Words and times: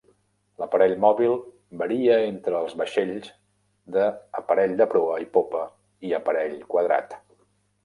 L'aparell 0.61 0.93
mòbil 1.03 1.35
varia 1.81 2.15
entre 2.29 2.55
els 2.61 2.73
vaixells 2.79 3.29
de 3.99 4.09
"aparell 4.41 4.75
de 4.81 4.89
proa 4.97 5.21
i 5.27 5.31
popa" 5.39 5.63
i 6.11 6.19
"aparell 6.23 6.61
quadrat". 6.75 7.17